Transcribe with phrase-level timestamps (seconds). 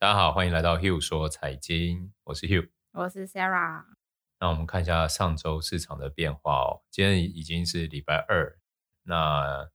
[0.00, 3.84] 大家好，欢迎来到 Hugh 说财经，我是 Hugh，我是 Sarah。
[4.38, 6.80] 那我们看一下上周市场的变化哦。
[6.90, 8.58] 今天已经是礼拜二，
[9.02, 9.68] 那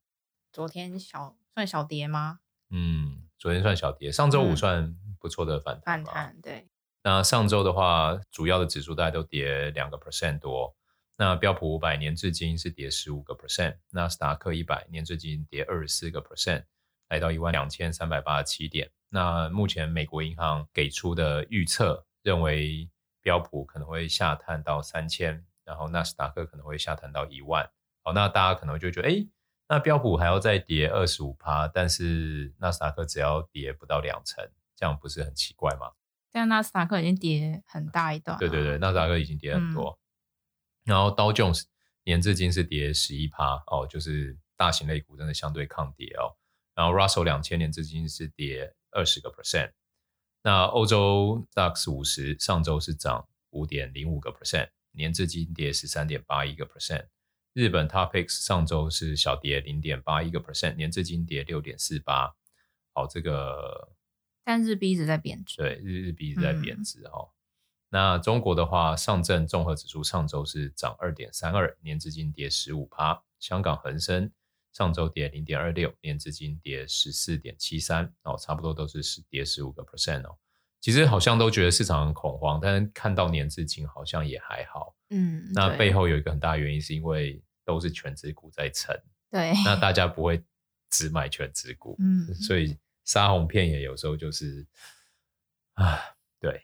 [0.51, 2.39] 昨天小算小跌吗？
[2.71, 6.03] 嗯，昨天算小跌，上周五算不错的反弹。
[6.03, 6.67] 反弹对。
[7.03, 10.75] 那上周的话，主要的指数大概都跌两个 percent 多。
[11.17, 16.63] 那标普五百年至今是跌十五个 percent，纳斯达克一百年至今跌二十四个 percent，
[17.09, 18.89] 来到一万两千三百八十七点。
[19.15, 22.87] 那目前美国银行给出的预测认为。
[23.25, 27.67] 标普可能会下探到三千，然后纳斯达克可能会下探到一万。
[28.03, 29.27] 好，那大家可能就觉得，哎，
[29.67, 35.93] 那标普还要再跌二十五趴，但是纳斯达克只要跌不到两成，这样不是很奇怪吗？
[36.31, 38.37] 这样纳斯达克已经跌很大一段。
[38.37, 39.97] 对对对，纳斯达克已经跌很多。
[40.85, 41.65] 嗯、然后道琼斯
[42.03, 46.37] 年至今是跌十一趴哦，就是大型类股真的相对抗跌哦。
[46.75, 49.71] 然后 Russell 两千年至今是跌二十个 percent。
[50.43, 57.07] 那欧洲 DAX 五十上周是涨五点零五个 percent，年至今跌十三点八一个 percent。
[57.53, 62.35] 日本 TOPIX 上周是小跌零点八一个 percent，年至今跌六点四八。
[62.93, 63.89] 好，这个
[64.43, 65.57] 但日币一直在贬值。
[65.57, 67.31] 对，日日币一直在贬值哈、嗯。
[67.89, 73.23] 那中国的话，上证综合指数上周是涨二点三二，年至今跌十五趴。
[73.39, 74.31] 香港恒生
[74.75, 80.37] 上周跌零点二六，年至今跌十四点七三，哦，差不多都是十跌十五个 percent 哦。
[80.81, 84.93] 其实好像都觉得市场很恐慌，但是看到年至今好像也还好。
[85.11, 88.93] 嗯，那背后有一个很大的原因，是因为都是权值股在撑。
[89.31, 90.43] 对，那大 家不会
[90.89, 91.95] 只买权值股。
[91.99, 94.67] 嗯，所以杀红片也有时候就是
[95.75, 95.97] 啊，
[96.37, 96.63] 对。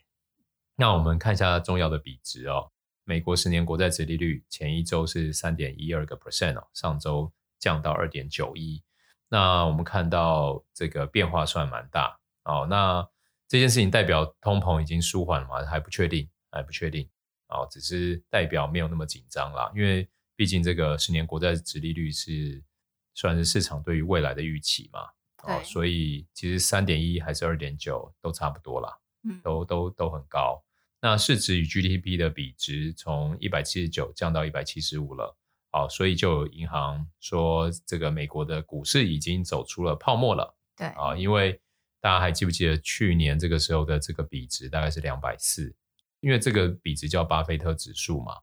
[0.75, 2.72] 那我们看一下重要的比值哦，
[3.06, 7.31] 美国十年国债殖利率前一周是三点一二个 percent 哦，上周。
[7.62, 8.84] 降到二点九一，
[9.30, 12.68] 那我们看到这个变化算蛮大哦。
[12.68, 13.08] 那
[13.48, 15.64] 这件事情代表通膨已经舒缓了吗？
[15.66, 17.08] 还不确定，还不确定
[17.50, 17.68] 哦。
[17.70, 22.63] 只是代表没有那么紧张啦，因为毕竟这个十年国债殖利率是
[23.13, 25.07] 算是市场对于未来的预期嘛。
[25.44, 30.63] 哦，所以其实三点一还是二点九都差不多啦，嗯，都都都很高。
[31.00, 35.38] 那市值与 GDP 的比值从一百七十九降到一百七十五了。
[35.72, 40.54] 好，所以就有银行说，这个美国的股市已经走出了泡沫了。
[40.76, 41.62] 对啊，因为
[42.02, 45.74] 大家还记不记得去年这个时候的这个比值大概是两百四，
[46.20, 48.34] 因为这个比值叫巴菲特指数嘛。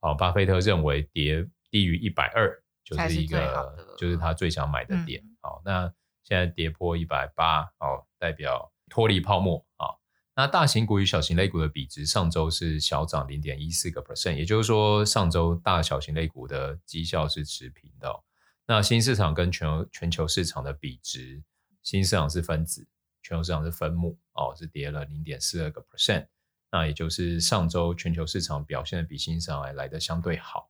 [0.00, 5.20] 好，巴菲特认为跌低于一百二就是一个，就是他最想买的点。
[5.40, 5.92] 好，那
[6.22, 9.90] 现在跌破一百八，哦，代表脱离泡沫啊。
[10.38, 18.22] 那大型股与小型类股的比值，上周是小涨零点一四个 percent，也就是说，上周大小型类股的绩效是持平的哦。
[18.66, 21.42] 那新市场跟全全球市场的比值，
[21.82, 22.86] 新市场是分子，
[23.22, 26.26] 全球市场是分母哦，是跌了零点四二个 percent。
[26.70, 30.68] 那也就是上周全球市场表现的比新市场还来得相对好。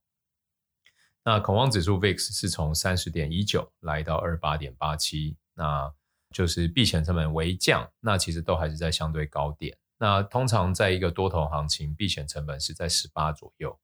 [1.24, 5.92] 那恐慌指数 VIX 是从三十点一九来到二八点八七，那。
[6.36, 9.74] 就是避险成本为降，那其实都还是在相对高点。
[9.96, 13.80] 那通常在一个多头行情，避险成本是在十八左右。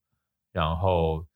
[0.53, 1.27] 然后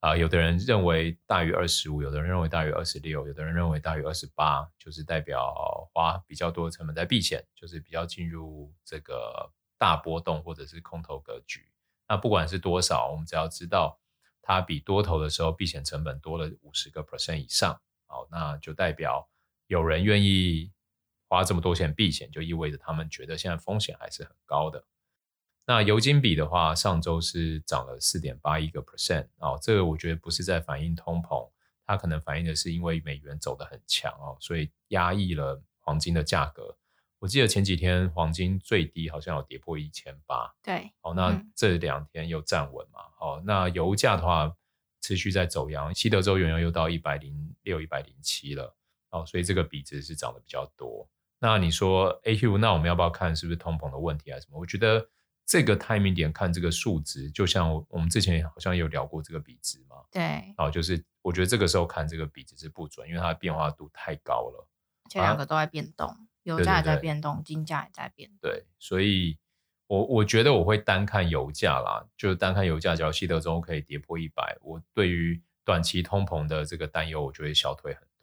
[0.00, 5.54] 啊、有的人认为大于二十五，有的人认为大于二十六，有的人认为大于二十八，就是代表
[5.92, 11.68] 花比较多的成本在避险，就是比较进入这个大波动或者是空头格局。
[12.08, 13.96] 那不管是多少，我们只要知道
[14.42, 19.28] 它比多头的时候避险成本多了五十个 percent 以上，好，那就代表。
[19.66, 20.70] 有人愿意
[21.28, 24.84] 花这么多钱避险，就意味着他们觉得现在风险还是很高的。
[25.66, 31.50] 那油金比的话，上周是涨了四点八一个 percent 哦，这个我觉得不是在反映通膨，
[31.86, 36.76] 它可能反映的是因为美元走得很强哦，所以压抑了黄金的价格。
[37.18, 44.54] 我记得前几天黄金最低好像有跌破一千八，对，哦，那这两天又站稳嘛，哦，那油价的话
[45.00, 48.76] 持续在走扬，西德州原油又到一百零六、一百零七了。
[49.14, 51.08] 哦，所以这个比值是涨得比较多。
[51.38, 54.58] 那你说 AQ，那我们要不要看是不是通膨的问题还是什么？
[54.58, 55.08] 我觉得
[55.46, 59.96] 这个 timing 点看这个数值，就像我们之前好像有聊过这个比值嘛。
[60.10, 60.54] 对。
[60.56, 64.66] 哦，就是我觉得这个时候看这个比值是不准，因为它的变化度太高了。
[65.08, 68.38] 这两个都在变动，啊、油价也在变动，对对对，金价也在变动。
[68.40, 69.38] 对，所以
[69.86, 78.13] 我我觉得我会单看油价啦，就是单看油价，只要西德州可以跌破一百，我对于短期通膨的这个担忧，我就会消退很多。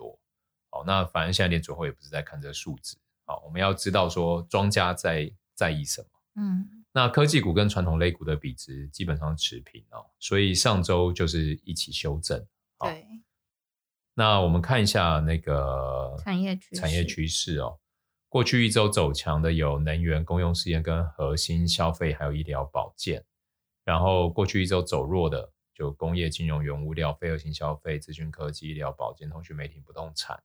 [0.71, 2.97] 好，那反正现在联准会也不是在看这个数字。
[3.25, 6.07] 好，我们要知道说庄家在在意什么。
[6.37, 12.43] 嗯，那科技股跟传统类股的比值基本上持平哦，所以上周就是一起修正。
[12.79, 13.05] 对。
[14.13, 17.79] 那我们看一下那个产业趋势产业趋势哦。
[18.27, 23.23] 过去一周走强的有能源、公用事业跟核心消费，还有医疗保健。
[23.83, 30.41] 然后过去一周走弱的就工业、金融、原物料、非核心消费、资讯科技、医疗保健、通讯媒体、不动产。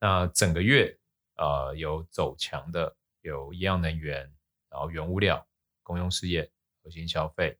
[0.00, 0.98] 那整个月
[1.36, 4.32] 呃有走强的有一样能源，
[4.70, 5.46] 然后原物料、
[5.82, 6.50] 公用事业、
[6.82, 7.58] 核心消费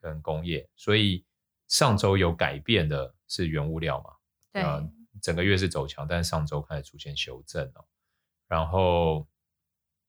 [0.00, 0.68] 跟工业。
[0.76, 1.24] 所以
[1.68, 4.10] 上周有改变的是原物料嘛？
[4.52, 4.62] 对。
[4.62, 4.92] 呃
[5.22, 7.84] 整个月是走强，但是上周开始出现修正哦。
[8.46, 9.26] 然后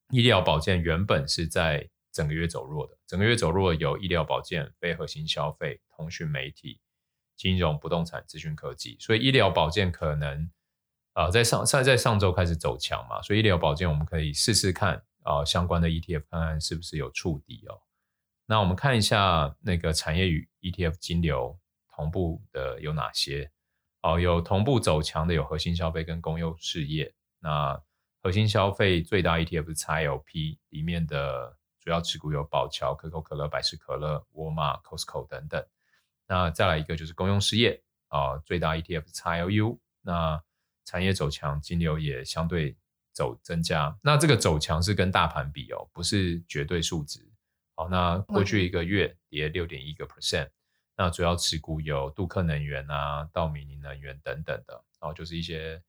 [0.10, 6.82] 医疗保健原本是在整个月走弱的，整个月走弱有医疗保健、非核心消费、通讯媒体、
[7.38, 8.98] 金融、不动产、资讯科技。
[9.00, 10.57] 所以医疗保健可能啊、
[11.18, 17.82] 呃，在上在在上周开始走强嘛，所以医疗保健我们可以试试看啊、相关的 ETF 看看是不是有触底哦。
[18.46, 21.60] 那我们看一下那个产业与 ETF 金流
[21.92, 23.52] 同步的有哪些。
[24.04, 27.12] 哦，有同步走强的有核心消费跟公用事业。
[27.40, 27.82] 那
[28.22, 35.66] 核心消费最大 ETF 是 XLP，里面的主要持股有宝侨、可口可乐、百事可乐、沃尔玛、Costco 等等。
[36.28, 39.80] 那再来一个就是公用事业啊，最大 ETF 是 XLU。
[40.02, 40.42] 那
[40.88, 42.74] 产业走强，金流也相对
[43.12, 43.94] 走增加。
[44.02, 47.20] 那这个走强是跟大盘比哦，不是绝对数值。
[47.76, 50.50] 好，那过去一个月跌六点一个 percent。
[50.96, 55.84] 那主要持股有杜克能源啊、道明尼能源等等的，然后就是一些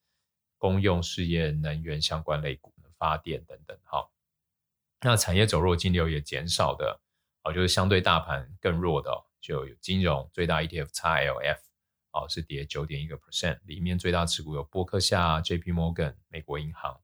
[0.59, 3.79] 公用事业能源相关类股，发电等等。
[3.85, 4.13] 好，
[5.01, 7.01] 那产业走弱，金流也减少的，
[7.45, 9.11] 哦，就是相对大盘更弱的，
[9.41, 11.59] 就有金融最大 ETF XLF，
[12.13, 17.01] 哦，是跌九点一个 percent，里面最大持股有波克夏、JP Morgan、美国银行。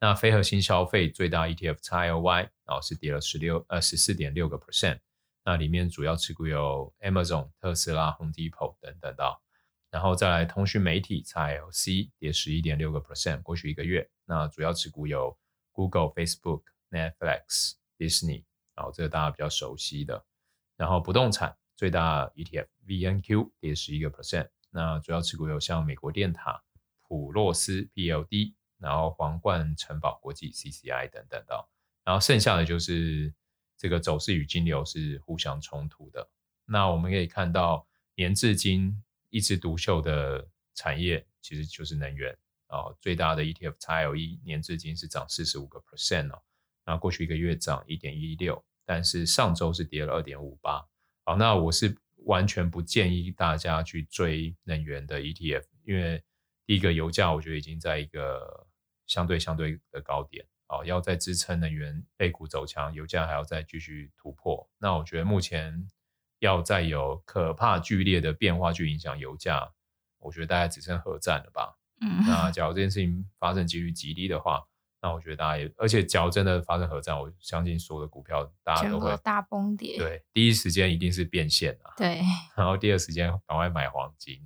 [0.00, 4.98] 那非核心消费最大 ETF XLY，哦，是跌了十六呃十四点六个 percent。
[5.44, 9.40] 那里面主要持股有 Amazon、特斯拉、Home Depot 等等的，
[9.90, 14.08] 然后再来通讯媒体 XLC 跌十一点六个 percent，过去一个月。
[14.24, 15.36] 那主要持股有
[15.72, 18.44] Google、Facebook、Netflix、Disney，
[18.74, 20.24] 然后这个大家比较熟悉的。
[20.76, 26.62] 然后不动产最大 ETF VNQ 跌十一个 percent，那主要持股有像美国电塔、
[27.02, 31.68] 普洛斯 PLD，然后皇冠城堡国际 CCI 等等的。
[32.04, 33.34] 然后剩下的就是。
[33.78, 36.28] 这个走势与金流是互相冲突的。
[36.66, 37.84] 那我们可以看到，
[38.14, 42.32] 年至今一枝独秀的产业其实就是能源
[42.68, 42.94] 啊。
[43.00, 46.40] 最大的 ETF XLE 年至今是涨四十五个 percent 哦。
[46.86, 50.86] 那过去一个月涨一点一六，但是上周是跌了二点五八。
[51.24, 56.22] 好，那我是完全不建议大家去追能源的 ETF，因为
[56.66, 58.66] 第一个油价我觉得已经在一个
[59.06, 60.44] 相对相对的高点。
[60.68, 64.66] 哦，要再支撑能源类股走强，油价还要再继续突破。
[64.78, 65.86] 那我觉得目前
[66.38, 69.70] 要再有可怕剧烈的变化去影响油价，
[70.18, 71.78] 我觉得大概只剩核战了吧。
[72.00, 74.62] 嗯，那假如这件事情发生几率极低的话，
[75.02, 79.98] 那我觉得大家也，而且假如真的发生核战，我相信所有的股票大家都会大崩跌。
[79.98, 81.92] 对，第一时间一定是变现啊。
[81.96, 82.22] 对，
[82.56, 84.40] 然后第二时间赶快买黄金，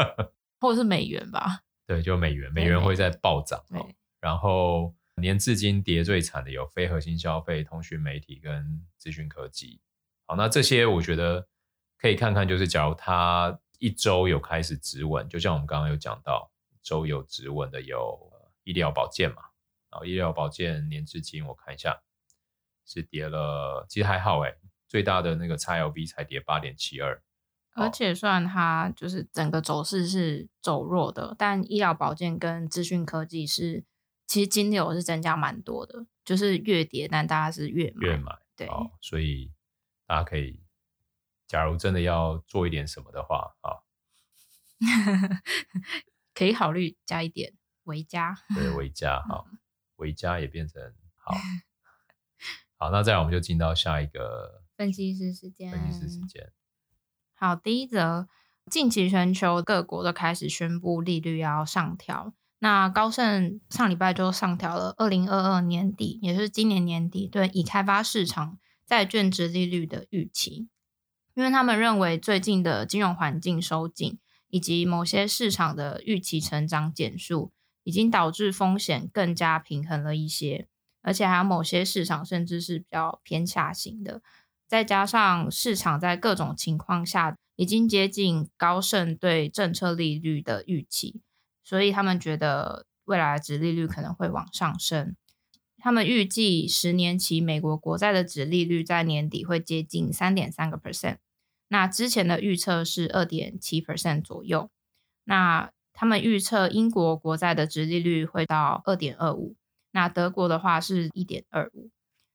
[0.60, 1.60] 或者是美元吧。
[1.86, 3.62] 对，就美元，美元会再暴涨。
[3.70, 3.86] 哦，
[4.20, 4.94] 然后。
[5.18, 9.80] 年至今跌最惨的有非核心消费、通讯媒体跟资讯科技。
[10.26, 11.48] 好，那这些我觉得
[11.96, 16.50] 可以看看，就是假如它一周有开始止稳，就像我们刚刚有讲到，
[16.82, 18.30] 周有止稳的有
[18.64, 19.40] 医疗保健嘛。
[19.96, 22.02] 然后医疗保健年至今我看一下
[22.84, 27.22] 是跌了，其实还好诶，最大的那个 XLB 才跌八点七二，
[27.72, 33.84] 而且虽然它就是整个走势是走弱的，但医疗保健跟资讯科技是。
[34.28, 39.52] 其实金流是增加蛮多的，就是越跌，但大家是越买越买，对、哦，所以
[40.04, 40.64] 大家可以，
[41.46, 43.78] 假如真的要做一点什么的话，啊、哦，
[46.34, 47.54] 可以考虑加一点
[47.84, 49.46] 维加，对，维加， 好，
[49.96, 50.80] 微加也变成
[51.16, 51.34] 好，
[52.76, 56.52] 好，那再来我们就进到下一个 分析师时间，分析师时间，
[57.34, 58.26] 好，第一则，
[58.70, 62.34] 近期全球各国都开始宣布利率要上调。
[62.58, 70.68] 那高盛上礼拜就上调了二零二二年底，也就是今年年底对已开发市场债券值利率的预期，
[71.34, 77.52] 因为他们认为最近的金融环境收紧，以及某些市场的预期成长减速，
[77.86, 80.66] 已经导致风险更加平衡了一些，
[81.02, 84.20] 而且还有某些市场甚至是比较偏下行的，
[84.66, 91.20] 再加上市场在各种情况下已经接近高盛对政策利率的预期。
[91.62, 95.14] 所以他们觉得未来的殖利率可能会往上升。
[95.78, 101.18] 他们预计十年期美国国债的殖利率在年底会接近三点三个 percent。
[101.68, 104.68] 那之前的预测是二点七 percent 左右。
[105.22, 109.56] 那他们预测英国国债的殖利率会到二点二五。
[109.92, 111.90] 那德国的话是一点二五。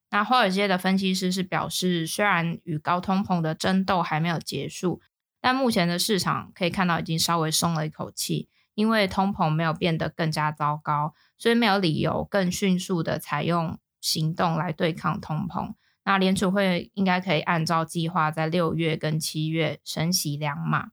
[0.09, 4.99] 那华尔街的分析师是表示，虽然与高通膨的争斗还没有结束，
[5.39, 15.75] 但目前的市场可以看到已经稍微松了一口气，因为通膨没有变得更加糟糕，所以没有理由更迅速的采用行动来对抗通膨。
[16.03, 20.89] 那联储会应该可以按照计划在六月跟七月升息两码。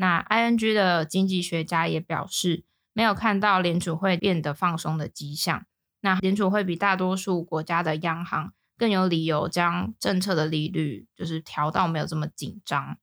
[0.00, 2.62] 那 ING 的经济学家也表示，
[2.92, 5.66] 没有看到联储会变得放松的迹象。
[6.00, 12.96] 那联储会比大多数国家的央行更有理由将政策的利率就是调到没有这么紧张。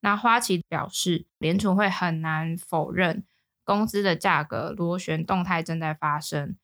[0.00, 3.24] 那花旗表示，联储会很难否认
[3.62, 6.56] 工资的价格螺旋动态正在发生，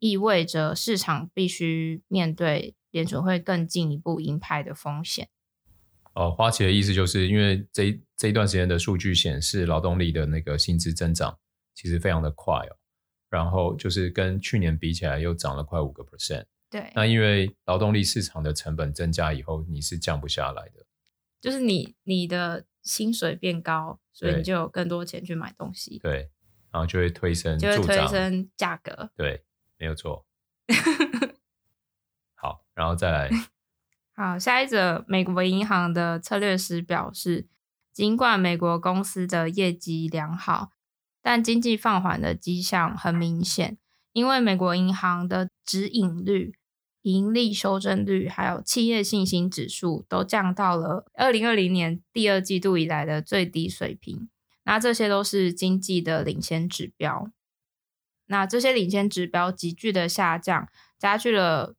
[0.00, 5.28] 意味着市场必须面对联储会更进一步鹰派的风险。
[6.16, 11.38] 哦，花旗的意思就是因为这这一段时间的数据显示，劳动力的那个薪资增长
[11.74, 12.76] 其实非常的快哦。
[13.28, 16.46] 然后就是跟去年比起来又涨了快五个 percent。
[16.70, 20.86] 对，那因为劳动力市场的成本增加以后，你是降不下来的。
[21.38, 25.98] 就是你你的薪水变高，所以你就有更多钱去买东西。
[25.98, 26.30] 对，
[26.72, 29.10] 然后就会推升，就会推升价格。
[29.14, 29.44] 对，
[29.76, 30.24] 没有错。
[32.34, 33.30] 好，然后再来。
[34.16, 37.46] 好，下一则，美国银行的策略师表示，
[37.92, 40.70] 尽管美国公司的业绩良好。
[41.20, 43.76] 但经济放缓的迹象很明显，
[44.12, 46.54] 因为美国银行的指引率、
[47.02, 54.30] 盈利修正率还有企业信心指数都降到了二零二零年第二季度以来的最低水平。
[54.64, 57.30] 那这些都是经济的领先指标。
[58.28, 60.66] 那这些领先指标急剧的下降，
[60.98, 61.75] 加剧了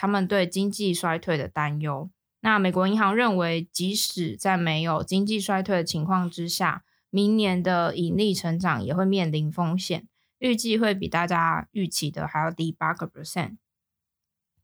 [0.00, 2.08] 他们对经济衰退的担忧。
[2.38, 10.06] 那美国银行认为，即使在没有经济衰退的情况之下，明年的盈利成长也会面临风险，
[10.38, 13.56] 预计会比大家预期的还要低八个 percent。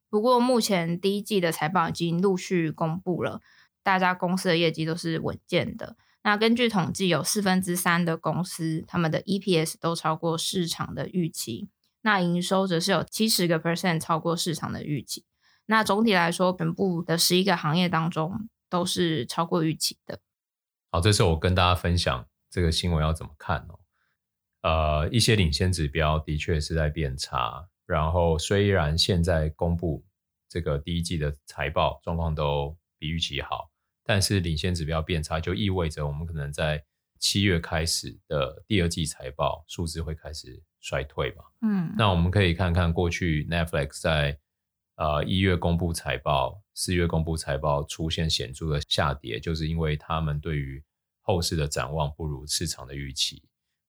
[0.08, 3.40] 不过，目前第一季的财报已经陆续公布了，
[3.82, 5.96] 大家公司的业绩都是稳健的。
[6.22, 11.68] 那根据统计，有四分之三的公司他们的 EPS 都超过市场的预期，
[12.04, 15.24] 那营收则是有七十个 percent 超过市场的预期。
[15.66, 20.20] 那总体来说，全部的十一个行业当中都是超过预期的。
[20.90, 22.28] 好，这时候我跟大家分享。
[22.50, 23.74] 这个新闻要怎么看呢？
[24.60, 27.68] 呃，一些领先指标的确是在变差。
[27.84, 30.04] 然后虽然现在公布
[30.48, 33.70] 这个第一季的财报状况都比预期好，
[34.04, 36.84] 但是领先指标变差就意味着我们可能在
[37.18, 41.44] 七月开始的第二季财报数字会开始衰退嘛。
[41.62, 44.38] 嗯，那我们可以看看过去 Netflix 在
[44.96, 50.84] 呃一月公布财报，四月公布财报出现显著的下跌，就是因为他们对于
[51.22, 53.42] 后市的展望不如市场的预期，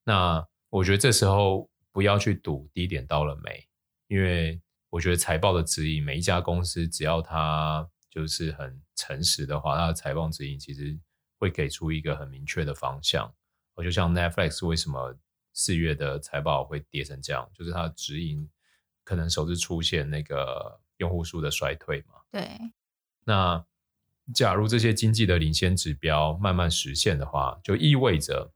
[0.05, 3.67] 那我觉得这时候不要去赌低点到了没，
[4.07, 10.97] 因为我觉得财报的指引，每一家公司只要它就是很诚实的话，它的财报指引其实
[11.37, 13.29] 会给出一个很明确的方向。
[13.73, 15.13] 我就像 Netflix 为什么
[15.55, 18.47] 四月的财报会跌成这样，就是它的指引
[19.03, 22.21] 可能首次出现那个用户数的衰退嘛。
[22.31, 22.47] 对，
[23.23, 23.65] 那。
[24.33, 28.51] 假如这些经济的领先指标慢慢实现的话，就意味着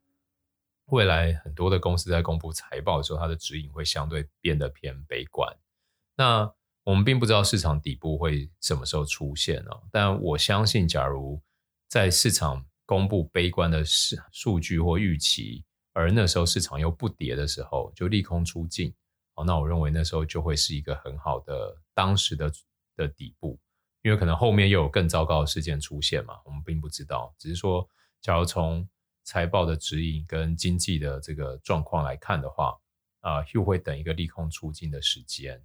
[0.85, 5.55] 未来很多的公司在公布财报的时候，它的指引会相对变得偏悲观。
[6.15, 6.51] 那
[6.83, 11.39] 我们并不知道市场底部会什么时候出现哦，但我相信，假如
[11.87, 15.63] 在市场公布悲观的数数据或预期，
[15.93, 18.93] 而那时候市场又不跌的时候，就利空出尽
[19.35, 22.51] 哦，那我认为那时候就会是一个很好的当时的
[22.95, 23.59] 的底部。
[24.01, 27.35] 因为可能后面又有更糟糕的事件出现嘛，我们并不知道。
[27.37, 27.85] 只是说，
[28.21, 28.87] 假如从
[29.25, 32.79] 财报的指引跟经济的这个状况来看的话，
[33.19, 35.61] 啊、呃，又会等一个利空出尽的时间。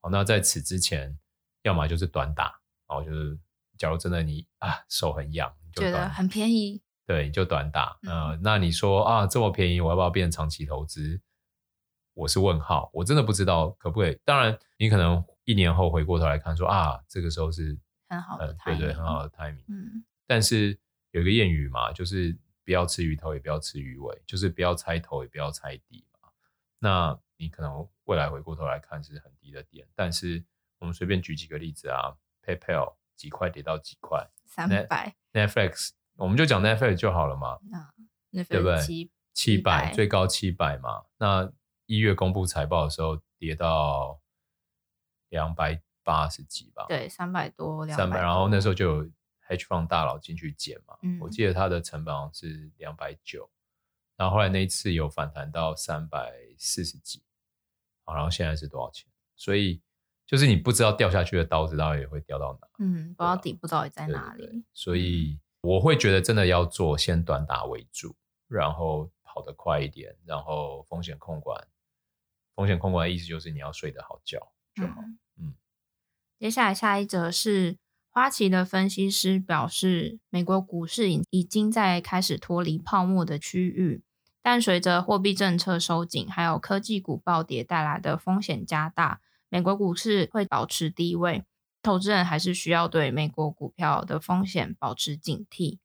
[0.00, 1.16] 好，那在此之前，
[1.62, 3.38] 要么就是短打，哦，就是
[3.78, 7.96] 假如真的你啊手很痒，你就短觉得很便宜，对，你就短打。
[8.02, 11.20] 嗯、呃，那你说啊这么便宜，我要不要变成长期投资？
[12.14, 14.18] 我是问号，我真的不知道可不可以。
[14.24, 15.24] 当然，你可能。
[15.46, 19.62] 一年后回过头来看，说啊，这个时候是很好的，对对，很好的 timing。
[19.68, 20.76] 嗯，但是
[21.12, 26.28] 有一个谚语嘛，就是不要吃鱼头，也不要吃鱼尾，就是不要猜头，也不要猜底嘛。
[26.80, 30.44] 那你可能未来回过头来看是很低的点，但是
[30.80, 37.58] 我们随便举几个例子啊，PayPal 几块跌到几块，三百，Netflix 我们就讲 Netflix 就好了嘛，
[38.30, 38.80] 那对不对？
[38.80, 41.52] 七七百最高七百嘛，那
[41.86, 44.20] 一月公布财报的时候跌到。
[45.30, 49.04] 两百八十几吧，对，三百多，三百，然后那时候就有
[49.48, 53.50] hedge fund 大佬进去捡嘛，嗯，我记得它的成本好像是两百九，
[54.16, 57.24] 然后后来那一次有反弹到三百四十几，
[58.04, 59.10] 好，然后现在是多少钱？
[59.34, 59.82] 所以
[60.24, 64.64] 就是你不知道掉下去的刀子到底会掉到哪，嗯，不知道底部到底在哪里。
[64.72, 68.14] 所以我会觉得真的要做，先短打为主，
[68.48, 71.66] 然后跑得快一点，然后风险控管。
[72.54, 74.94] 风险控管的意思就是你要睡得好觉就好。
[75.02, 75.54] 嗯，嗯，
[76.38, 77.78] 接下来下一则是。
[78.08, 84.02] 花旗的分析师表示，美国股市已已经在开始脱离泡沫的区域，
[84.40, 89.20] 但随着货币政策收紧，还有科技股暴跌带来的风险加大，
[89.50, 91.44] 美国股市会保持低位。
[91.86, 95.78] 投资人还是需要对美国股票的风险保持警惕。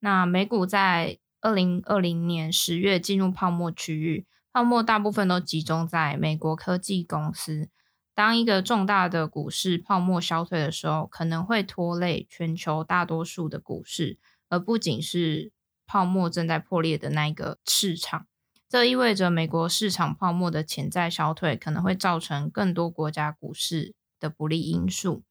[0.00, 7.68] 那美股在二零二零年十月进入泡沫区域，泡沫大部分都集中在美国科技公司。
[8.16, 14.18] 当一个重大的股市泡沫消退的时候，可能会拖累全球大多数的股市，
[14.48, 15.52] 而不仅是
[15.86, 18.26] 泡沫正在破裂的那一个市场。
[18.68, 25.22] 这意味着美国市场泡沫的潜在消退，可能会造成更多国家股市的不利因素。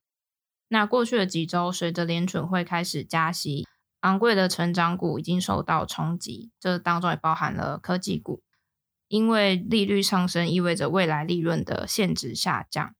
[0.69, 3.67] 那过去的几周，随着联准会开始加息，
[4.01, 8.41] 昂贵的成长股已经受到冲击，这当中也包含了科技股。
[9.07, 12.93] 因为利率上升意味着未来利润的现值下降，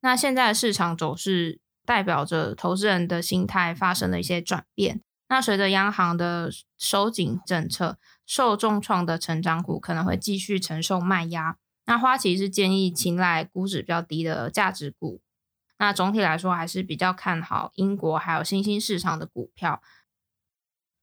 [0.00, 5.02] 那现在的市场走势代表着投资人的心态发生了一些转变。
[5.28, 11.58] 那随着央行的收紧政策，受重创的成长股可能会继续承受卖压。
[11.84, 15.20] 那花旗是建议青睐估值比较低的价值股。
[15.84, 19.82] 那总体来说还是比较看好英国还有新兴市场的股票。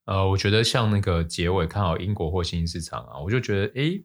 [0.05, 4.03] 呃，我觉得像那个结尾看好英国或新兴市场啊，我就觉得，诶，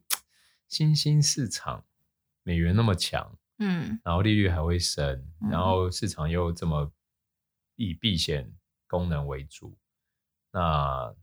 [0.69, 1.87] 新兴市场
[2.43, 6.93] 美元那么强，嗯，然后利率还会升，嗯、然后市场又这么
[7.77, 8.53] 以避险
[8.87, 9.79] 功能为主，
[10.53, 11.15] 那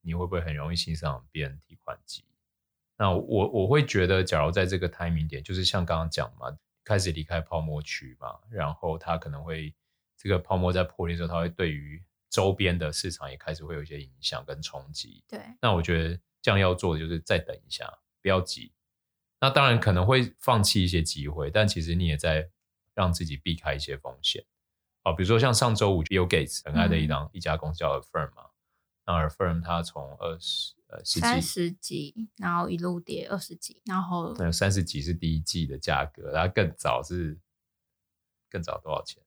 [0.00, 2.24] 你会不会很容易新市场变提款机？
[2.96, 9.74] 那我我会觉得，假如在这个 timing 点，就是像刚刚讲嘛，开始离开泡沫区嘛，然后它可能会
[10.16, 15.24] 这个泡沫在破裂之后，它会对于周边的市场也开始会有一些影响跟冲击。
[15.26, 18.72] 对，那我觉得这样要做的就是再等一下，不要急。
[19.40, 22.48] 那当然可能会放弃一些机会，但其实你也在
[22.94, 24.44] 让自己避开一些风险。
[25.02, 28.44] 好，比如说像上周五，Bill Gates 很爱的一档、嗯、一家公司叫 Affirm 嘛，
[29.04, 37.38] 那 Affirm 它从二十呃十三十几，然后一路跌二十几，然后那三十几是第一季的价格，然后更早是
[38.48, 39.22] 更早多少钱？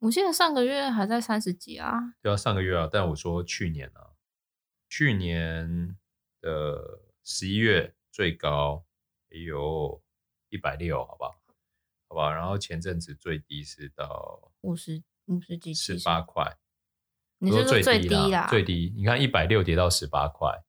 [0.00, 4.12] 我记得上个月还在三十几啊，对啊，上个月啊，但我说去年啊，
[4.88, 5.96] 去年
[6.40, 8.84] 的十一月最高
[9.30, 10.02] 也有
[10.50, 11.30] 一百六，好吧，
[12.08, 16.58] 好吧，然后前阵子最低是到五十五十几，十八块，
[17.38, 20.62] 你说最低啦，最低，你看一百六跌到十八块，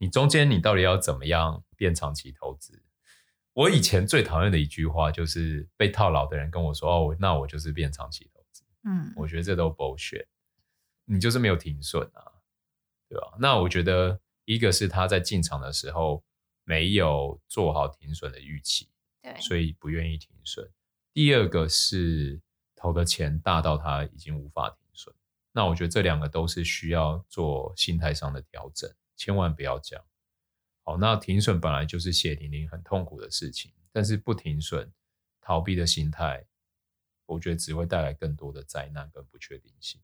[0.00, 2.82] 你中间你到底要怎么样变长期投资？
[3.52, 8.40] 我以前最讨厌的一句话就是被套牢的人跟我说，哦，那我就是变长期投。
[8.82, 10.24] 嗯，我觉得这都 bullshit，
[11.04, 12.32] 你就是没有停损啊，
[13.10, 13.36] 对吧？
[13.38, 16.24] 那我觉得一个是他在进场的时候
[16.64, 18.88] 没有做好停损的预期，
[19.20, 20.66] 对，所以不愿意停损。
[21.12, 22.40] 第二个是
[22.74, 25.14] 投的钱大到他已经无法停损。
[25.52, 30.02] 那我觉得这两个都是需要做心态上的调整，千万不要讲。
[30.82, 34.90] 好，那停损本来就是血淋淋很痛苦的事情，但是不停损，
[35.42, 36.46] 逃避的心态。
[37.26, 40.00] 我觉得只会带来更多的灾难跟不确定性。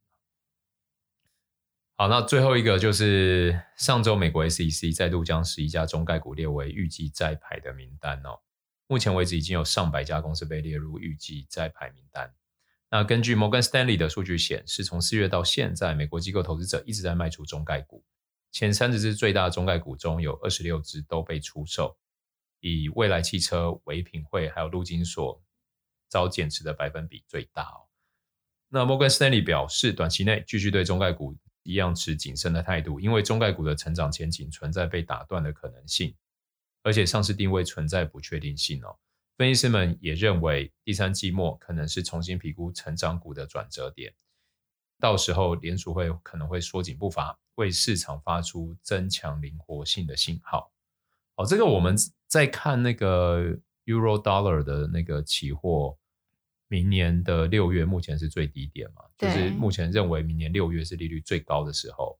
[1.95, 8.39] 好，那最后一个就是上周美国 SEC 再度将十一家中概股列为预计摘牌的名单哦。
[8.87, 12.35] 目前为止已经有上百家公司被列入预计摘牌名单。
[12.91, 18.05] 那根据摩根斯丹利的数据显示，从四月到现在，美国机构投资者一直在卖出中概股。
[18.53, 21.97] 前三十只最大的中概股中有二十六只都被出售，
[22.61, 25.43] 以蔚来汽车、唯品会还有陆金所。
[26.09, 27.83] 遭减持的百分比最大哦。
[28.69, 36.15] 那摩根斯丹利表示，短期内继续对中概股一样持谨慎的态度，因为中概股的成长前景存在被打断的可能性，
[36.85, 38.97] 而且上市定位存在不确定性哦。
[39.37, 44.15] 分析师们也认为，第三季末可能是重新评估成长股的转折点，
[45.01, 50.73] 到时候联储会可能会缩紧步伐，为市场发出增强灵活性的信号。
[51.35, 51.95] 哦，这个我们
[52.27, 53.59] 在看那个。
[53.87, 55.97] Euro Dollar 的那个期货，
[56.67, 59.05] 明年的六月目前是最低点嘛？
[59.17, 62.19] 就是目前认为明年六月是利率最高的时候。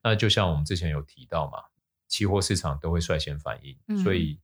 [0.00, 1.58] 那就像我们之前有提到嘛，
[2.06, 4.38] 期货市场都会率先反应，嗯、所以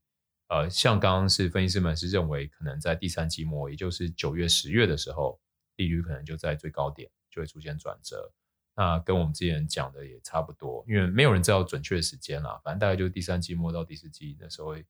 [0.48, 5.40] 呃，像刚刚是分析师们是认为可能在第三季末，也就是九月、十月的时候，
[5.76, 8.32] 利率可能就在最高点就会出现转折。
[8.78, 14.86] 那跟我们之前讲的也差不多，因为没有人知道准确的时间啦，反正大概就是第三季末到第四季那时候会。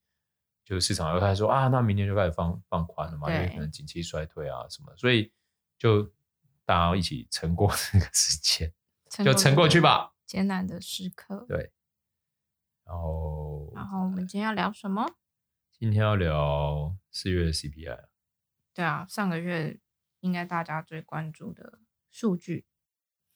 [0.65, 5.33] 就是市场又开始说啊，那明年就开始放放宽了嘛，因为可能景气衰退啊什么，所以
[5.79, 6.03] 就
[6.67, 8.71] 大家要一起撑过 这个时间，
[9.25, 10.13] 就撑过去吧。
[10.27, 11.47] 艰难的时刻。
[11.49, 11.73] 对。
[12.85, 15.07] 然后，然后我们今天要聊什么？
[15.73, 18.05] 今天要聊四月的 CPI。
[18.75, 19.81] 对啊，上个月
[20.21, 21.79] 应该大家最关注的
[22.11, 22.67] 数据。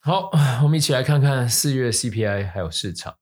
[0.04, 0.32] 好，
[0.64, 3.18] 我们一起来看看四月 CPI 还有市场。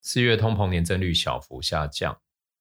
[0.00, 2.16] 四月通膨年增率小幅下降。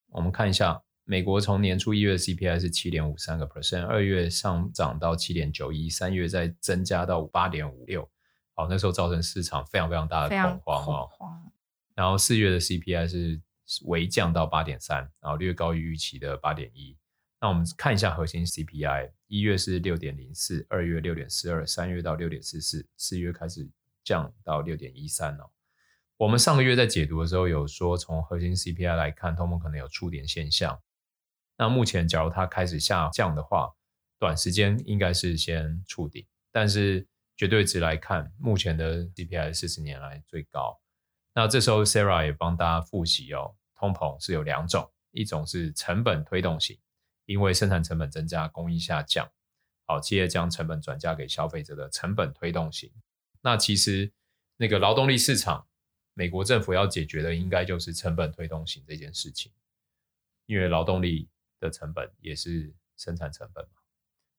[0.07, 8.09] 我们看一下，美国从年初一月 CPI 是七点五三个 percent，二月上涨到七点九一，三月再增加到八点五六。
[8.55, 11.09] 好，那时候造成市场非常非常大的恐慌哦。
[11.93, 13.39] 然后四月的 CPI 是
[13.83, 16.97] 微降到八点三，然后略高于预期的八点一。
[17.43, 23.69] 那我们看一下核心 CPI，一月是六点零四，二月六点四二，三月到六点四四，四月开始
[24.01, 25.49] 降到六点一三哦。
[26.15, 30.81] 我们上个月在解读的时候有说，从核心 CPI 来看，通膨可能有触点现象。
[31.57, 33.73] 那目前假如它开始下降的话，
[34.17, 40.79] 短时间应该是先触顶，但是绝对值来看，目前的 CPI 四十年来最高。
[41.35, 46.79] 那这时候 Sarah 也帮大家复习哦，通膨是有两种，一种是成本推动型。
[47.25, 49.31] 因为生产成本增加，供应下降，
[49.85, 52.91] 好，企业将成本转嫁给消费者的成本推动型。
[53.41, 54.11] 那其实
[54.57, 55.67] 那个劳动力市场，
[56.13, 59.51] 美国政府要解决的应该就是成本推动型这件事情，
[60.45, 63.71] 因为劳动力的成本也是生产成本嘛。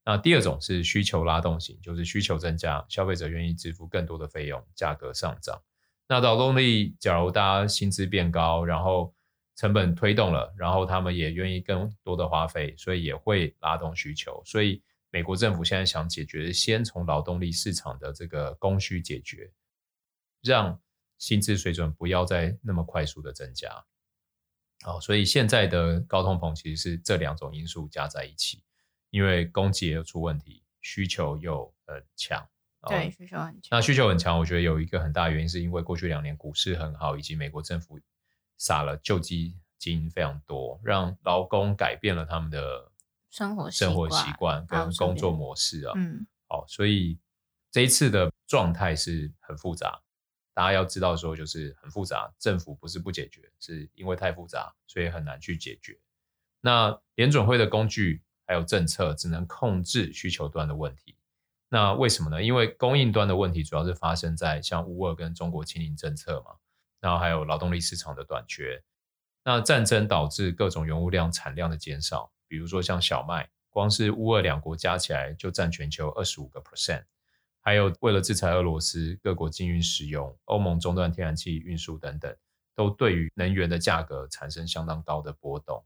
[0.07, 5.63] 那第二种是需求拉动型，就是需求增加，消费者愿意支付更多的费用，价格上涨。
[6.07, 9.15] 那劳动力，假如大家薪资变高，然后
[9.57, 14.43] 成本推动了，然后他们也愿意更多的花费，所以也会拉动需求。
[14.45, 19.53] 所以美国政府现在想解决，先从劳动力市场的这个供需解决，
[20.43, 20.81] 让
[21.19, 23.85] 薪资水准不要再那么快速的增加。
[24.83, 28.61] 好，所以现在的高通膨其实是这两种因素加在一起，
[29.11, 32.45] 因为供给也有出问题，需求又很强。
[32.89, 33.69] 对，需求很强。
[33.71, 38.01] 那需求很强，我觉得有一个很大的原因是因为过去两年股市很好，以及美国政府。
[38.65, 42.91] 撒了救济金非常多，让劳工改变了他们的
[43.31, 45.93] 生活生活习惯跟工作模式啊。
[45.97, 47.19] 嗯，好，所以
[47.71, 50.01] 这一次的状态是很复杂，
[50.55, 52.33] 大家要知道说就是很复杂。
[52.39, 56.01] 政府不是不解决，是因为太复杂，所以很难去解决。
[56.63, 61.15] 那联准会的工具还有政策只能控制需求端的问题。
[61.69, 62.43] 那为什么呢？
[62.43, 66.57] 因为供应端的问题主要是发生在像乌俄跟中国清零政策嘛。
[67.05, 68.83] 然后还有劳动力市场的短缺，
[69.43, 77.05] 那战争导致各种原物料产量的减少，比如说像小麦，光是乌俄两国加起来就占全球二十五个 percent。
[77.61, 82.35] 还有为了制裁俄罗斯，各国禁运石油，欧盟中断天然气运输等等，
[82.75, 85.85] 都对于能源的价格产生相当高的波动。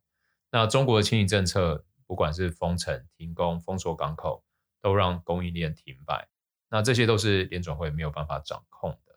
[0.52, 4.44] 那中国的清理政策，不管是封城、停工、封锁港口，
[4.80, 6.28] 都让供应链停摆。
[6.68, 9.07] 那这些都是联准会没有办法掌控的。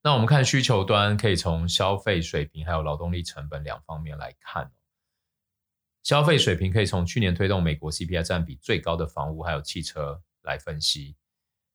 [0.00, 4.72] 那我们看需求端，可以从消费水平还有劳动力成本两方面来看。
[6.04, 11.16] 消费水平可以从去年推动美国 CPI 占比最高的房屋还有汽车来分析。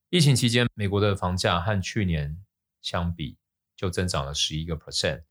[0.09, 2.43] 疫情期间，美国的房价和去年
[2.81, 3.37] 相比
[3.75, 5.23] 就增长了十一个 percent。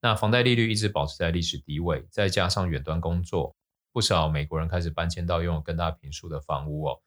[0.00, 3.54] 那房贷利率一直保持在历史低位，再加上远端工作，
[3.92, 7.02] 不少美国人开始搬迁到拥有更大坪数的房屋哦，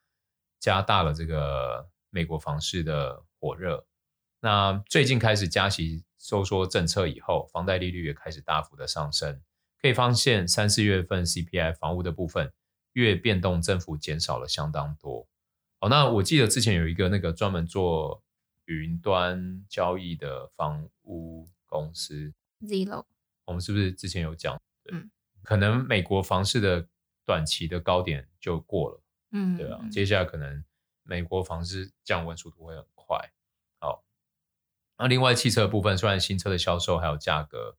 [0.60, 3.86] 加大了这个美国房市的火热。
[4.43, 9.41] 那最近开始加息收缩政策以后，房贷利率也开始大幅的上升。
[9.82, 12.51] 可以发现，三四月份 CPI 房屋的部分
[12.91, 15.25] 月变动增幅减少了相当多。
[15.79, 18.21] 好，那我记得之前有一个那个专门做
[18.65, 23.06] 云端交易的房屋公司 Zillow，
[23.45, 24.62] 我们是不是之前有讲？
[24.91, 25.10] 嗯，
[25.41, 26.86] 可能美国房市的
[27.25, 29.01] 短期的高点就过了。
[29.32, 30.62] 嗯，对啊，接下来可能
[31.03, 32.92] 美国房市降温速度会很快。
[35.03, 37.75] 那另外汽车部分，虽然新车的销售还有价格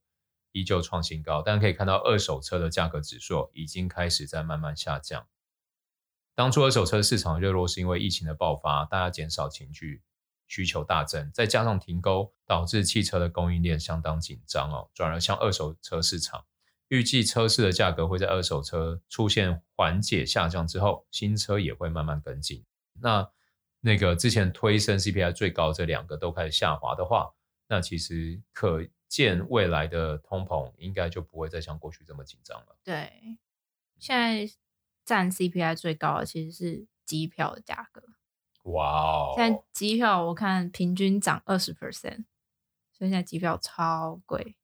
[0.51, 5.25] 依旧创新高，但可以看到二手车的价格指数已经开始在慢慢下降。
[6.35, 10.03] 当初二手车市场热络是因为疫情的爆发，大家减少情绪，
[10.45, 14.91] 需求大增，再加上停工，导致汽车的供应链相当紧张哦。
[14.93, 16.45] 转而向二手车市场，
[16.89, 22.63] 预计车市的价格会在二手车出现缓解下降之后，新车也会慢慢跟进。
[23.01, 23.27] 那
[23.85, 27.31] 那个之前推升 CPI 最高这两个都开始下滑的话，
[27.67, 32.75] 那其实可见未来的通膨应该就不会再像过去这么紧张了。
[32.83, 33.37] 对，
[33.99, 34.51] 现在
[35.05, 38.01] 占 CPI 最高的其实是机票的价格。
[38.63, 39.33] 哇哦！
[39.37, 42.25] 现在机票我看平均涨二十 percent，
[42.91, 44.55] 所以现在机票超贵。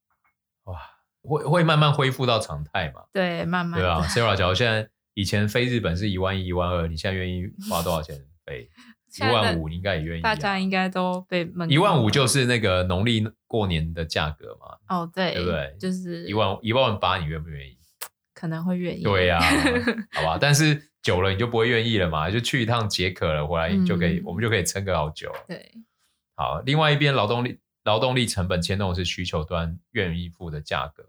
[0.64, 0.82] 哇，
[1.22, 3.06] 会会慢慢恢复到常态嘛？
[3.14, 3.80] 对，慢慢。
[3.80, 8.68] 对啊，Sarah，假如现在以前飞日本是一万一、一万二，你现在愿意花多少钱飞？
[9.20, 10.22] 一万五，你应该也愿意。
[10.22, 11.70] 大家应该都被闷。
[11.70, 14.78] 一万五就是那个农历过年的价格嘛？
[14.88, 15.76] 哦，对，对不对？
[15.80, 17.78] 就是一万一万八，你愿不愿意？
[18.34, 19.04] 可能会愿意。
[19.04, 19.40] 对呀，
[20.14, 22.32] 好吧，但是久了你就不会愿意了嘛？
[22.32, 25.32] 就去一趟解渴了，回来你就可以，我们就可以撑个好久。
[25.48, 25.72] 对，
[26.36, 31.04] 好，另外一边劳动力劳动力成本牵动的是需求端愿意付的价格。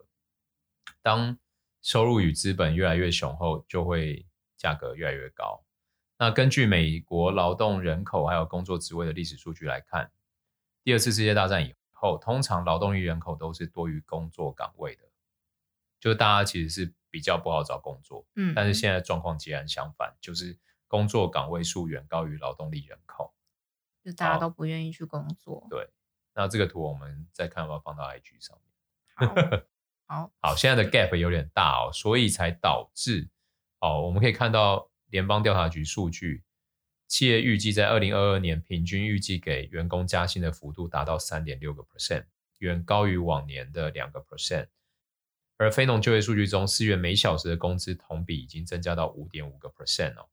[1.03, 1.39] 当
[1.81, 5.65] 收入与资本越来越雄厚，就会价格越来越高。
[6.23, 10.09] 那根据美国劳动人口还有工作职位的历史数据来看，
[10.85, 15.03] 第二次世界大战以后，通常劳动力人口都是多于工作岗位的，
[15.99, 18.25] 就是大家其实是比较不好找工作。
[18.37, 20.57] 嗯，但是现在状况截然相反，就是
[20.87, 23.35] 工作岗位数远高于劳动力人口，
[24.05, 25.67] 就大家都不愿意去工作。
[25.69, 25.91] 对，
[26.35, 29.29] 那这个图我们再看要不要放到 IG 上面。
[29.29, 29.65] 好。
[30.07, 33.29] 好，好，现在的 gap 有点大哦，所以才导致
[33.81, 36.43] 哦，我们可以看到联邦调查局数据，
[37.07, 42.25] 企业预计在二零二二年平均预计给员工加薪的幅度达到三点六个 percent，
[42.59, 44.67] 远高于往年的两个 percent。
[45.59, 50.29] 而非农就业数据中，四月每小时的工资同比已经增加到五点五个 percent 哦。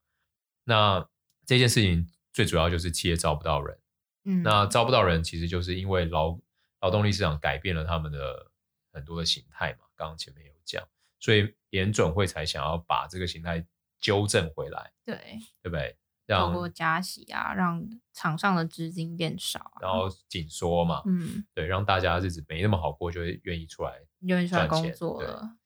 [0.64, 1.08] 那
[1.46, 3.78] 这件事情最主要就是企业招不到人，
[4.24, 6.40] 嗯，那招不到人其实就是因为劳
[6.82, 8.48] 劳动力市场改变了他们的。
[8.92, 10.84] 很多的形态嘛，刚刚前面有讲，
[11.20, 13.64] 所以联准会才想要把这个形态
[14.00, 15.16] 纠正回来，对，
[15.62, 15.96] 对不对？
[16.28, 17.84] 透过加息啊，让
[18.14, 25.58] 场上的资金变少，啊，然后紧缩嘛，嗯，对，让大家日子没那么好过，就会愿意出来，愿意出来工作了。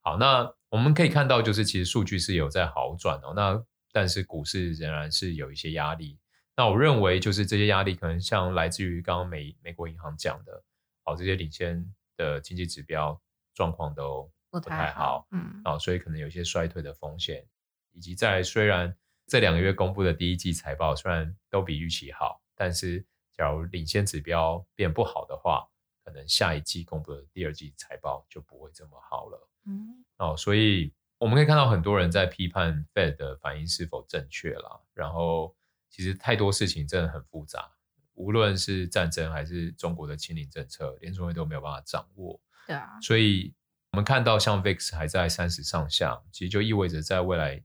[0.00, 6.18] 好，那我们可以看到，就是其实数据是有在好转哦，那但是股市仍然是有一些压力。
[6.56, 10.64] 那我认为，就是这些压力可能像来自于刚刚美美国银行讲的，
[11.04, 11.92] 好，这些领先。
[12.16, 13.18] 的经济指标
[13.54, 17.42] 状况都不太好，嗯，啊，所以可能有一些衰退的风险，
[17.92, 18.94] 以及在虽然
[19.26, 25.68] 这两个月公布的第一季财报虽然都比预期好，但是假如领先指标变不好的话，
[26.04, 35.54] 可能下一季公布的第二季财报就不会这么好了，嗯，哦，所以我们可以看到很多人在批判 Fed 的反应是否正确啦，然后
[35.88, 37.70] 其实太多事情真的很复杂。
[38.14, 42.38] 无论是战争还是中国的清零政策，联储会都没有办法掌握。
[42.66, 43.54] 对啊，所以
[43.92, 47.62] 我们看到像 VIX 还在三十上下，其实就意味着在未来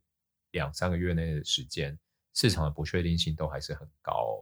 [0.56, 1.98] 两三个月内的时间，
[2.34, 4.34] 市场的不确定性都还是很高哦。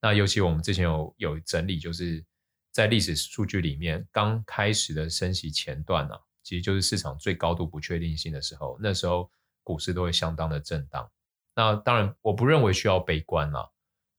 [0.00, 2.24] 那尤其我们之前有有整理，就是
[2.72, 9.30] 在历史数据里面，刚开始的升息前段呢啊，其实就是市场最高度不确定性的时候，那时候
[9.62, 11.10] 股市都会相当的震荡。
[11.54, 13.70] 那当然，我不认为需要悲观了。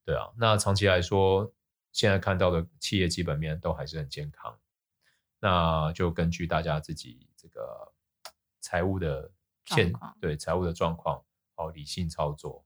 [0.06, 1.52] 对啊，那长期来说，
[1.92, 4.56] 现在看到的企业基本面都还是很健康。
[5.40, 7.94] 那就根据大家自己这个
[8.60, 9.32] 财务的
[9.66, 11.24] 现对财务的状况，
[11.60, 12.64] 好理性操作，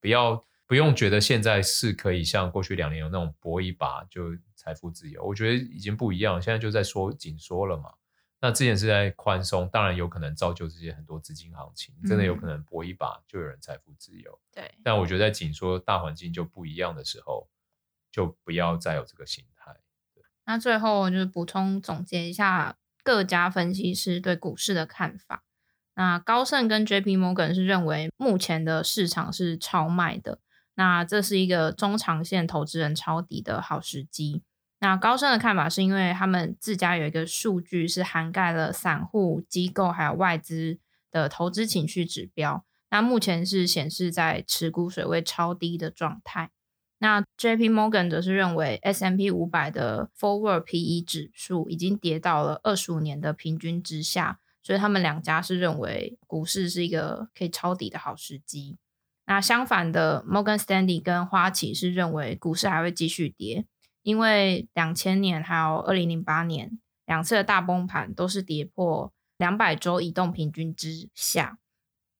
[0.00, 7.92] 不要不用觉得现在是可以像过去两年有那种搏一把就财富自由，我觉得已经不一样，现在就在说紧缩了嘛。
[8.40, 14.32] 那之前是在宽松，当然有可能造就这些很多资金行情，真的有可能搏一把就有人财富自由。
[14.32, 17.50] 嗯、对，但我觉得在紧缩大环境就不一样的时候，
[18.10, 19.76] 就不要再有这个心态。
[20.46, 25.44] 那最后就是补充总结一下各家分析师对股市的看法。
[26.00, 30.38] 那高盛跟 JP Morgan 是认为目前的市场是超卖的，
[30.76, 34.42] 那这是一个中长线投资人抄底的好时机。
[34.78, 40.78] 那高盛的看法是因为他们自家有一个数据是涵盖了散户、机构还有外资
[41.10, 46.48] 的投资情绪指标，那目前是显示在持股水位超低的状态。
[47.00, 54.38] 那 JP Morgan 则是认为 S M P 五百的 Forward PE 指数已经跌到了二十五年的平均之下，
[54.70, 58.78] 所以他们两家是认为股市是一个可以抄底的好时机。
[59.26, 63.66] 那相反的，Morgan Stanley 跟花旗是认为股市还会继续跌。
[64.04, 71.58] 因为两千年还有二零零八年两次的大崩盘都是跌破两百周移动平均之下，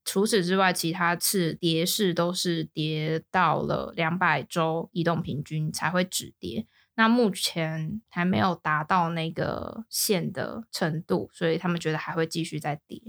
[0.05, 6.67] 除此之外，其他次跌势都是跌到了两百周移动平均才会止跌。
[7.01, 13.01] 那目前还没有达到那个线的程度，所以他们觉得还会继续再跌。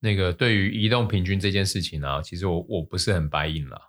[0.00, 3.80] 那个对于移动平均这件事情呢、啊，其实我我不是很 buy in 了，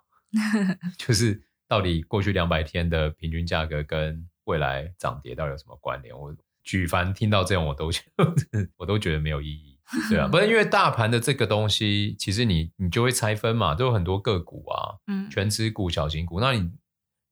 [0.97, 1.41] 就是。
[1.71, 6.13] 到底过去两百天的平均价格跟未来涨跌到底有什么关联？
[6.13, 7.89] 我举凡听到这样，我都
[8.75, 16.69] 我都觉得没有意义，对啊， 不是因为大盘的这个东西，其实你你就会拆分嘛，都有很多个股啊，嗯，全指股、小型股，那你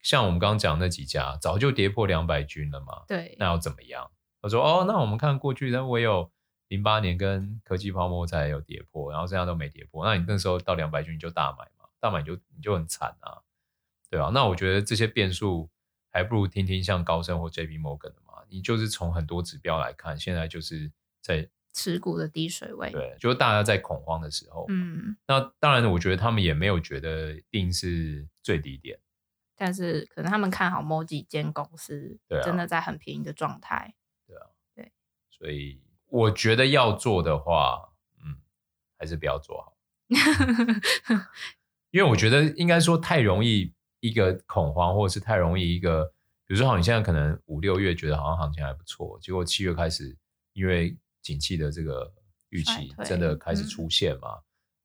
[0.01, 4.09] 像我们刚刚讲那几家，早就跌破两百均了嘛，对，那要怎么样？
[4.41, 6.31] 他说哦，那我们看过去，那我有
[6.69, 10.05] 零八年跟科技泡沫才有跌破，然后剩下都没跌破。
[10.05, 13.41] 那你那时候到两百均你就大买嘛，大买你就你就很惨啊，
[14.09, 14.31] 对啊。
[14.33, 15.69] 那我觉得这些变数
[16.12, 21.49] 还不如听听像高盛或 JP Morgan 的嘛，你就是从很多指标来看，现在就是在。
[21.71, 28.99] 持股的低水位，对，就是大家在恐慌的时候，嗯，那当然，我觉得他们也没有觉得一定是最低点，
[29.60, 33.93] 但是可能他们看好某几间公司，对，真的在很便宜的状态，
[34.26, 34.93] 对啊，对，
[35.30, 37.89] 所以我觉得要做的话，
[38.24, 38.38] 嗯，
[38.98, 39.76] 还是不要做好，
[41.91, 46.06] 因为我觉得应该说太容易一个恐慌，或者是太容易一个，
[46.45, 50.17] 比如说好，你现在可能五六月觉得好像行情还不错，结果七月开始
[50.54, 52.13] 因为景气的这个
[52.48, 54.36] 预期真的开始出现嘛？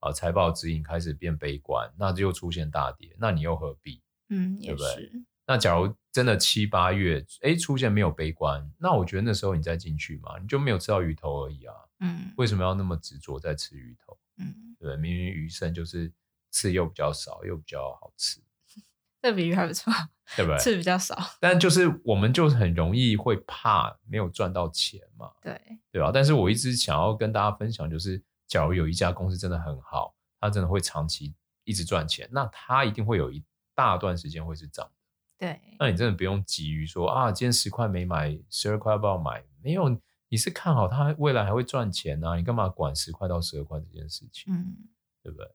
[0.01, 4.03] 嗯、啊，财报指引开始变悲观，那就出现大跌，那你又何必？
[4.29, 5.11] 嗯，对不对？
[5.47, 11.75] 那假如真的七八月，哎，出现没有悲观，那我觉得那时候你再进去嘛，你就没有吃到鱼头而已啊。
[12.01, 14.19] 嗯，为什么要那么执着在吃鱼头？
[14.39, 16.13] 嗯，对，明明鱼生就是
[16.51, 18.41] 刺又比较少，又比较好吃。
[19.21, 19.93] 这比喻还不错，
[20.37, 20.57] 对不对？
[20.61, 25.61] 刺比较少，但就是我们就很容易会怕没有赚到钱嘛，对
[25.93, 26.11] 对吧？
[26.13, 31.35] 但是我一直想要跟大家分享，就是假如有一家公司真的很好，它真的会长期
[31.65, 33.43] 一直赚钱，那它一定会有一
[33.75, 34.93] 大段时间会是涨的。
[35.37, 39.45] 对，那你真的不用急于说啊，今天十块没买，十二块要不要买？
[39.63, 44.53] 没有，你是看好它未来还会赚钱啊，你干嘛管十块到十二块这件事情？
[44.55, 44.77] 嗯，
[45.23, 45.51] 对不对？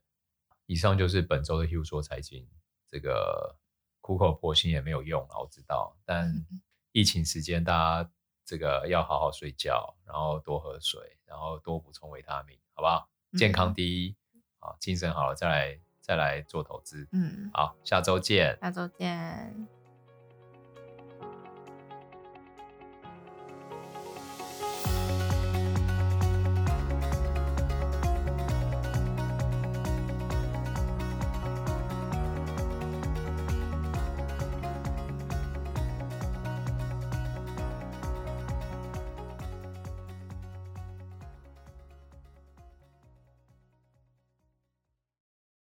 [0.65, 2.47] 以上就是本周的 Hugh 说财经。
[2.91, 3.55] 这个
[4.01, 5.95] 苦口婆心也没有用啊，我知道。
[6.03, 6.33] 但
[6.91, 7.71] 疫情时间，大
[8.03, 8.11] 家
[8.43, 13.07] 这个要好好睡觉，然后多喝水，然后多补充维他命，好不好？
[13.37, 14.15] 健康第一，
[14.57, 17.07] 好，精神好了再来再来做投资。
[17.11, 18.57] 嗯，好，下周见。
[18.59, 19.78] 下周见。